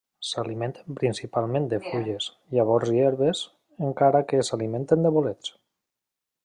S'alimenten 0.27 0.95
principalment 1.01 1.67
de 1.73 1.79
fulles, 1.89 2.31
llavors 2.57 2.93
i 2.97 3.05
herbes, 3.09 3.45
encara 3.91 4.27
que 4.33 4.43
s'alimenten 4.49 5.09
de 5.09 5.13
bolets. 5.19 5.57